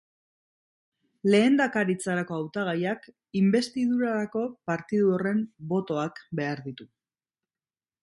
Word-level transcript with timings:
Lehendakaritzarako 1.33 2.39
hautagaiak 2.39 3.07
inbestidurarako 3.43 4.45
partidu 4.73 5.15
horren 5.19 5.47
botoak 5.75 6.27
behar 6.41 6.69
ditu. 6.71 6.93